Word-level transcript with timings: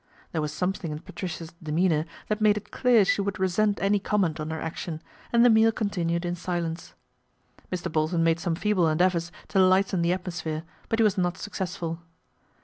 There 0.31 0.41
was 0.41 0.51
something 0.51 0.91
in 0.91 0.97
Patricia's 0.97 1.53
demeanour 1.61 2.05
that 2.27 2.41
made 2.41 2.57
it 2.57 2.71
clear 2.71 3.05
she 3.05 3.21
would 3.21 3.37
resent 3.39 3.79
any 3.79 3.99
comment 3.99 4.39
on 4.39 4.49
her 4.49 4.59
action, 4.59 4.99
and 5.31 5.45
the 5.45 5.49
meal 5.51 5.71
continued 5.71 6.25
in 6.25 6.33
silence. 6.35 6.95
Mr. 7.71 7.91
Bolton 7.91 8.23
made 8.23 8.39
some 8.39 8.55
feeble 8.55 8.87
endeavours 8.87 9.31
to 9.49 9.59
lighten 9.59 10.01
the 10.01 10.11
atmosphere; 10.11 10.63
but 10.89 10.97
he 10.97 11.03
was 11.03 11.19
not 11.19 11.37
suc 11.37 11.53
cessful. 11.53 11.99